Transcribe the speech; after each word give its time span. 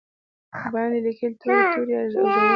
باندې 0.73 0.99
لیکې 1.05 1.27
توري، 1.39 1.63
توري 1.73 1.93
او 1.99 2.07
ږغونه 2.11 2.41